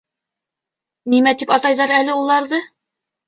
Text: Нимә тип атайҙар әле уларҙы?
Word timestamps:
Нимә 1.13 1.33
тип 1.43 1.53
атайҙар 1.57 1.93
әле 1.99 2.17
уларҙы? 2.23 2.63